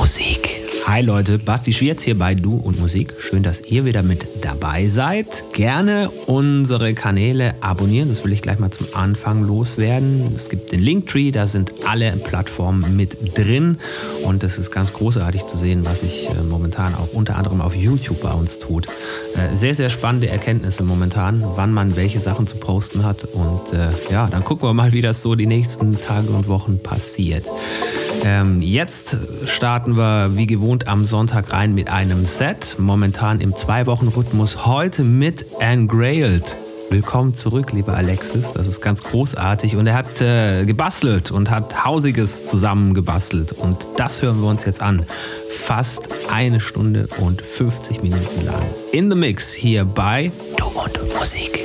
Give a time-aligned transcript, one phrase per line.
[0.00, 0.59] Musik.
[0.86, 3.14] Hi Leute, Basti Schwierz hier bei Du und Musik.
[3.20, 5.44] Schön, dass ihr wieder mit dabei seid.
[5.52, 10.32] Gerne unsere Kanäle abonnieren, das will ich gleich mal zum Anfang loswerden.
[10.34, 13.78] Es gibt den Linktree, da sind alle Plattformen mit drin
[14.24, 17.76] und es ist ganz großartig zu sehen, was sich äh, momentan auch unter anderem auf
[17.76, 18.86] YouTube bei uns tut.
[19.36, 23.90] Äh, sehr, sehr spannende Erkenntnisse momentan, wann man welche Sachen zu posten hat und äh,
[24.10, 27.44] ja, dann gucken wir mal, wie das so die nächsten Tage und Wochen passiert.
[28.22, 29.16] Ähm, jetzt
[29.46, 32.76] starten wir wie gewohnt am Sonntag rein mit einem Set.
[32.78, 34.66] Momentan im Zwei-Wochen-Rhythmus.
[34.66, 36.56] Heute mit Engrailed.
[36.90, 38.52] Willkommen zurück, lieber Alexis.
[38.52, 39.74] Das ist ganz großartig.
[39.74, 43.52] Und er hat äh, gebastelt und hat Hausiges zusammengebastelt.
[43.52, 45.04] Und das hören wir uns jetzt an.
[45.50, 48.62] Fast eine Stunde und 50 Minuten lang.
[48.92, 51.64] In the Mix hier bei Du und Musik.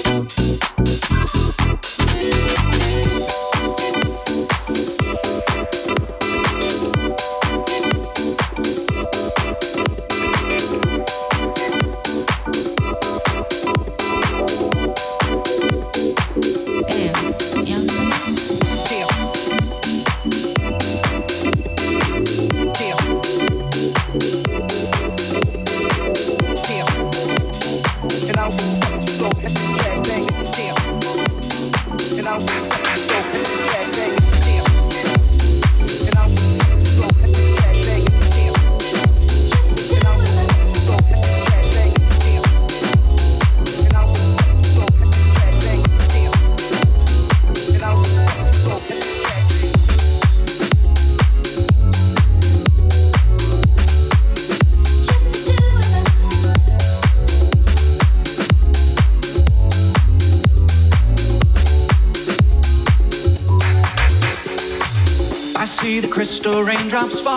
[66.91, 67.30] raindrops fall,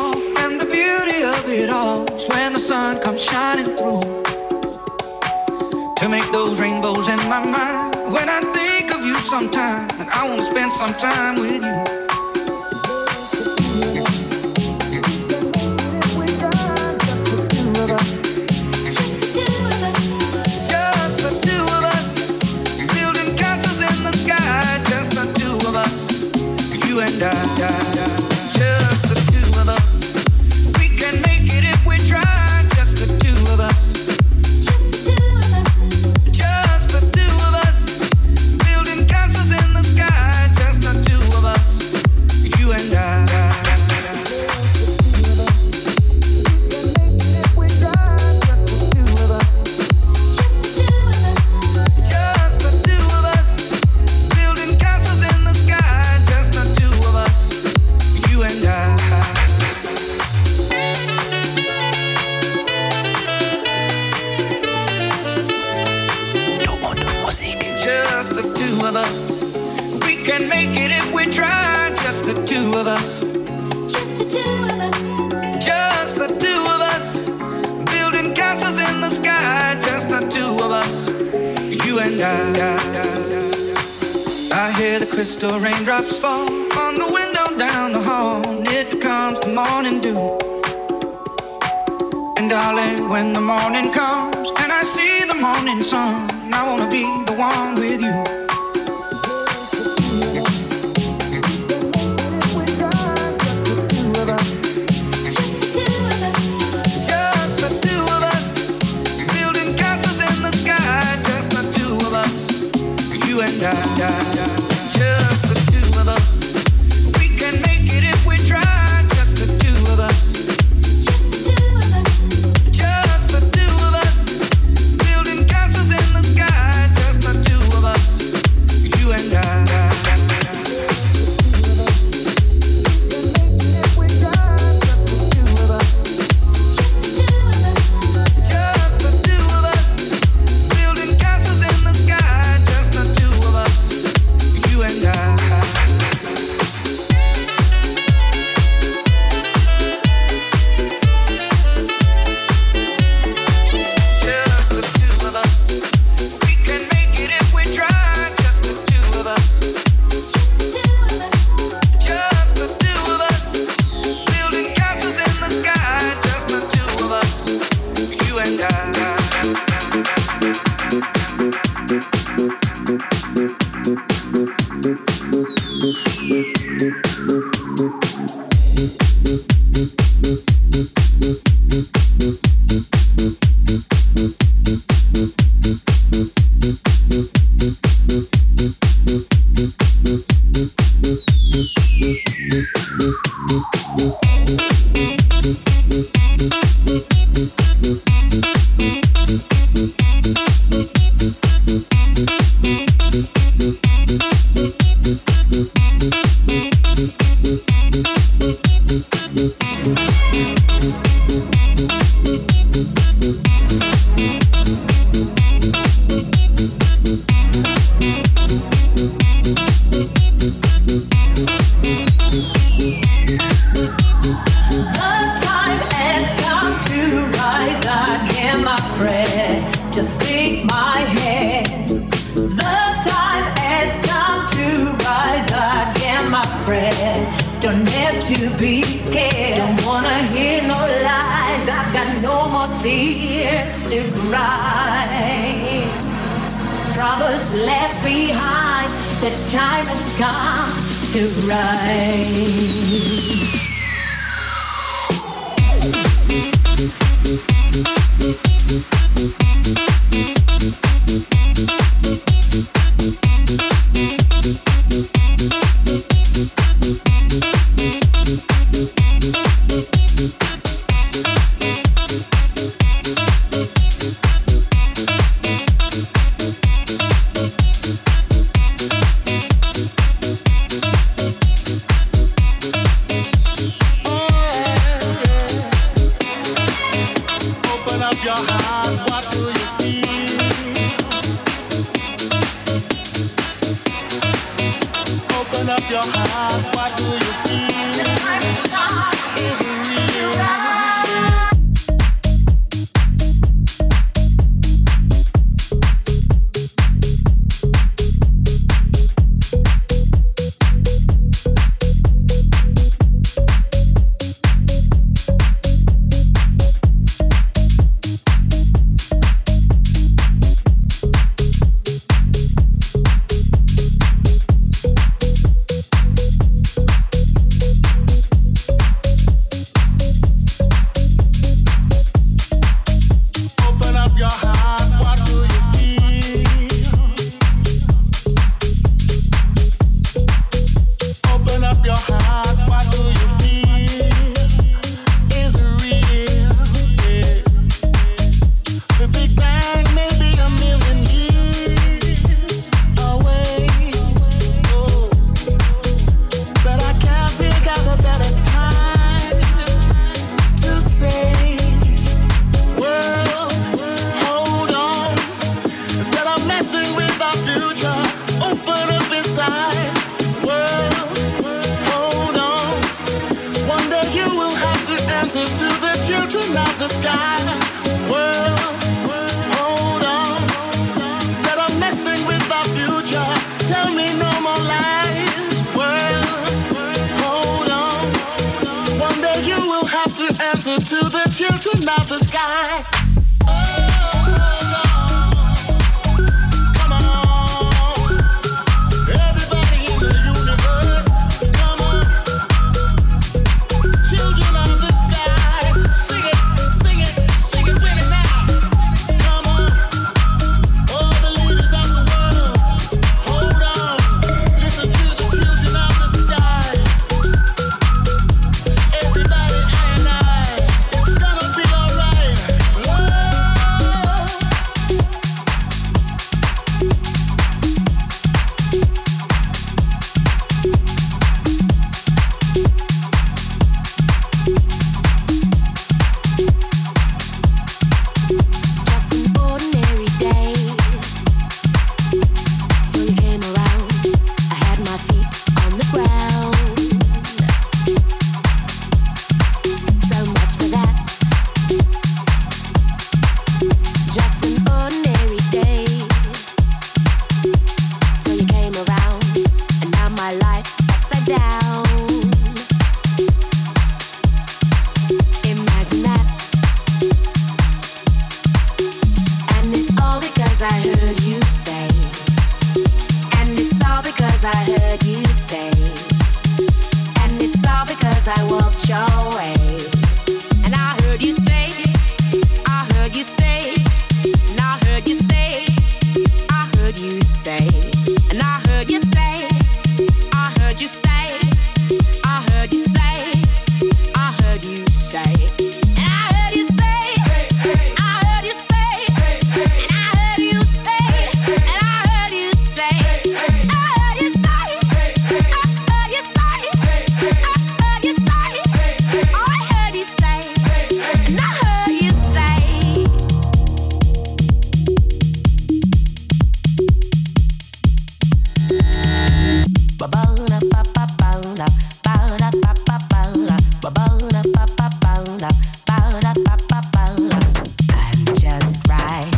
[528.64, 529.30] just right.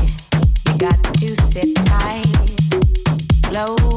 [0.69, 2.27] You got to sit tight,
[3.53, 3.96] low.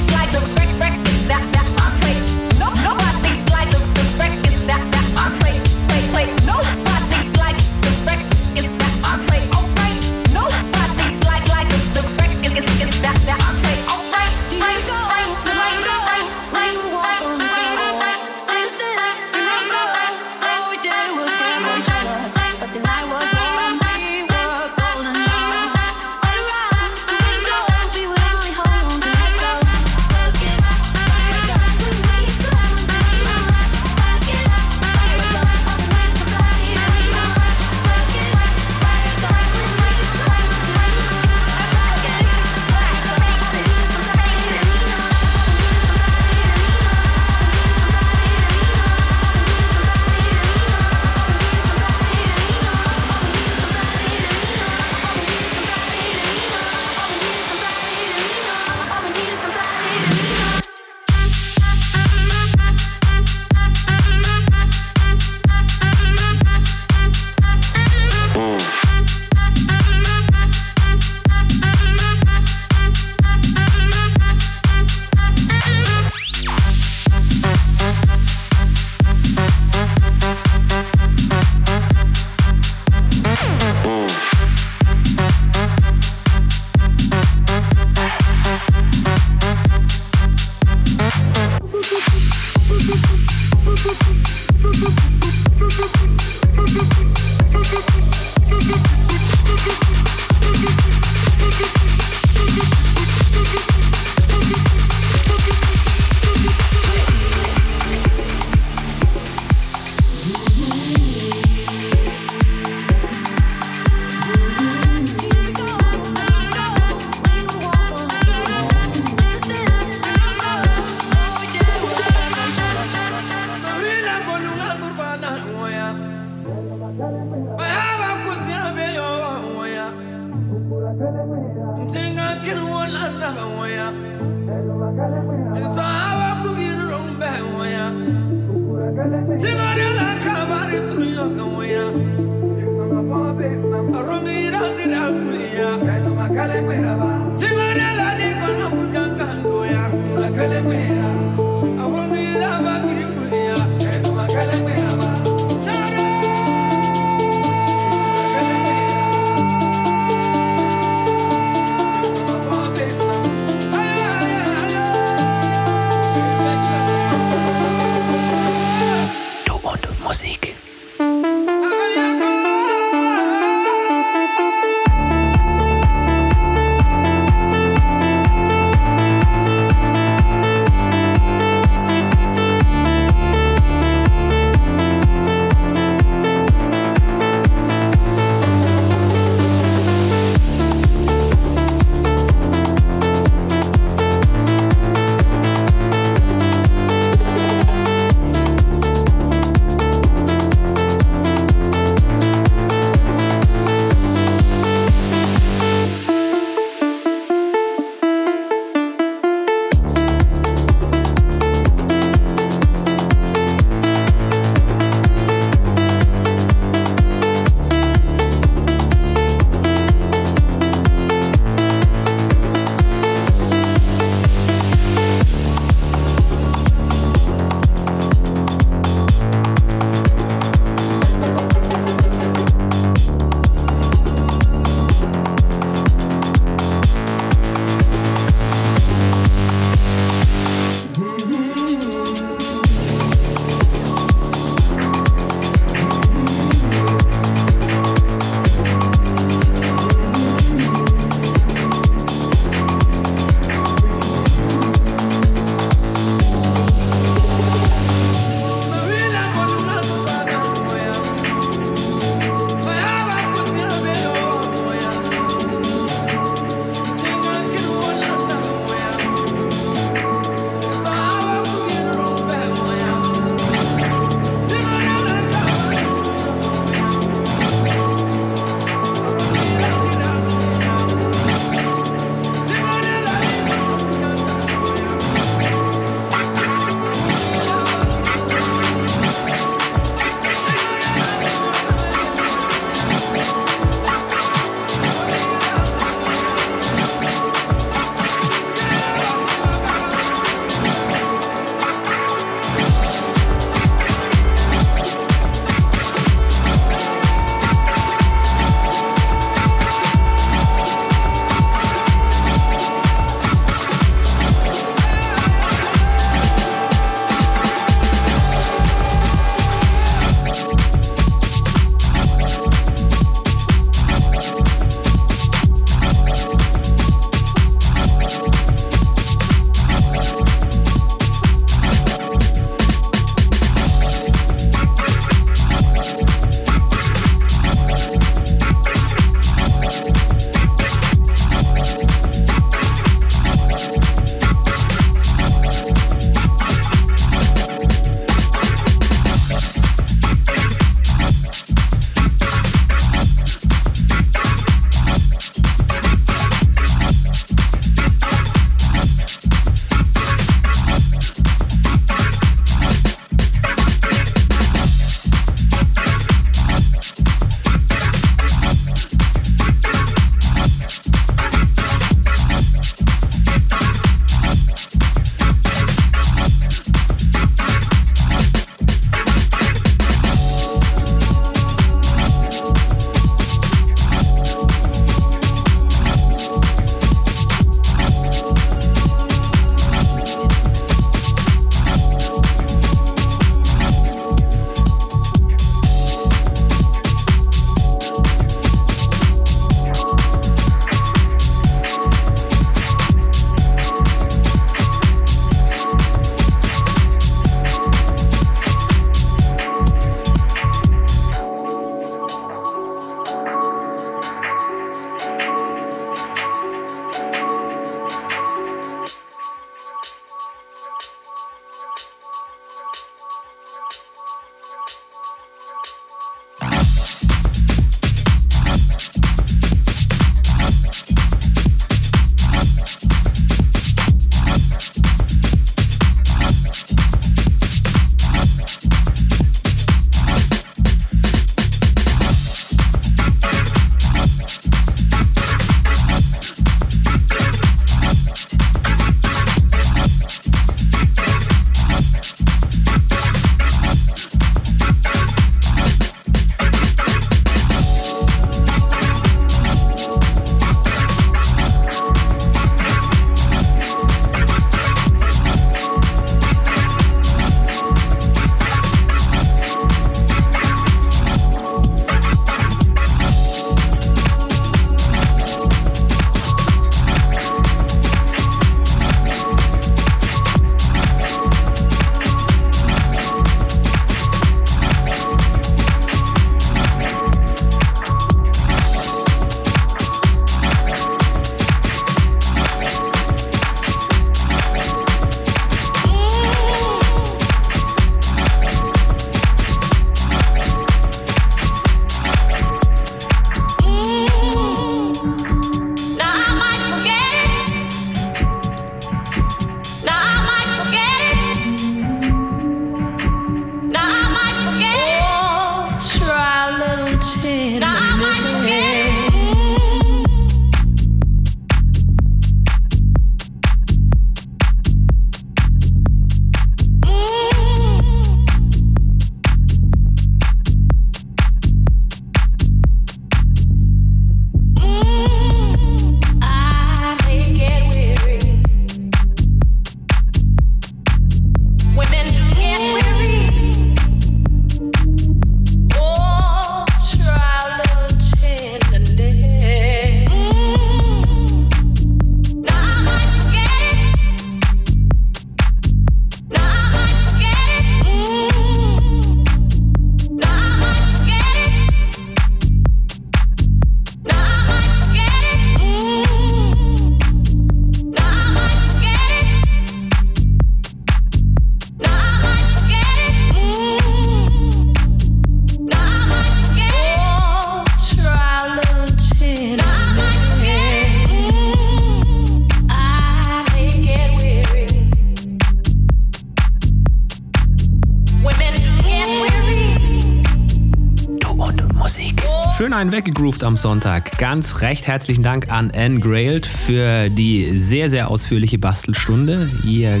[593.26, 594.18] Weggegroovt am Sonntag.
[594.18, 599.50] Ganz recht herzlichen Dank an Anne Grailed für die sehr, sehr ausführliche Bastelstunde.
[599.64, 600.00] Ihr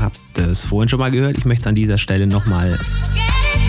[0.00, 1.38] habt es vorhin schon mal gehört.
[1.38, 2.80] Ich möchte es an dieser Stelle nochmal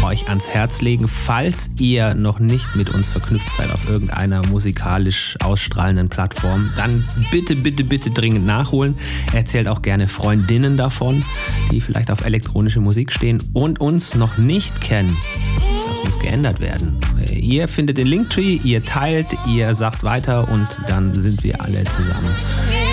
[0.03, 5.38] euch ans Herz legen, falls ihr noch nicht mit uns verknüpft seid auf irgendeiner musikalisch
[5.44, 8.95] ausstrahlenden Plattform, dann bitte, bitte, bitte dringend nachholen.
[9.34, 11.23] Erzählt auch gerne Freundinnen davon,
[11.72, 15.15] die vielleicht auf elektronische Musik stehen und uns noch nicht kennen.
[15.88, 16.95] Das muss geändert werden.
[17.46, 22.36] Ihr findet den Linktree, ihr teilt, ihr sagt weiter und dann sind wir alle zusammen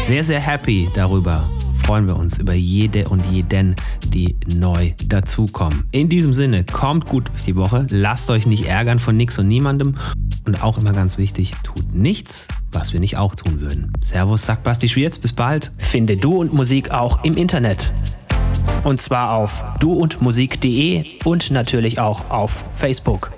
[0.05, 1.49] sehr, sehr happy darüber.
[1.87, 3.77] Freuen wir uns über jede und jeden,
[4.09, 5.85] die neu dazukommen.
[5.91, 9.49] In diesem Sinne, kommt gut durch die Woche, lasst euch nicht ärgern von nix und
[9.49, 9.95] niemandem
[10.47, 13.91] und auch immer ganz wichtig, tut nichts, was wir nicht auch tun würden.
[14.03, 15.71] Servus, sagt Basti Schwierz, bis bald.
[15.79, 17.91] Finde Du und Musik auch im Internet.
[18.85, 23.33] Und zwar auf duundmusik.de und natürlich auch auf Facebook.